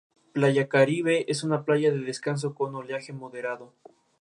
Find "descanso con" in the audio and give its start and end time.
1.99-2.73